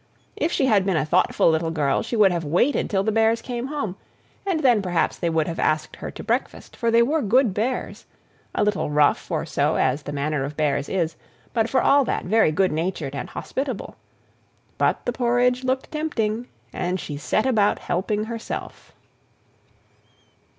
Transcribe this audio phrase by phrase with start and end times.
[0.35, 3.39] If she had been a thoughtful little Girl, she would have waited till the Bears
[3.39, 3.95] came home,
[4.47, 8.07] and then, perhaps, they would have asked her to breakfast; for they were good Bears
[8.55, 11.15] a little rough or so, as the manner of Bears is,
[11.53, 13.95] but for all that very good natured and hospitable.
[14.79, 18.93] But the porridge looked tempting, and she set about helping herself.